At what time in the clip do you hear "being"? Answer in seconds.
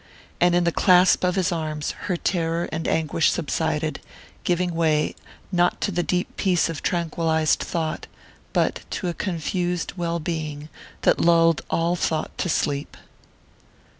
10.19-10.69